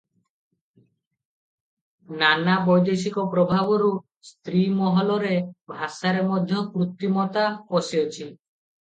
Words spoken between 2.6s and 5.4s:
ବୈଦେଶିକ ପ୍ରଭାବରୁ ସ୍ତ୍ରୀମହଲରେ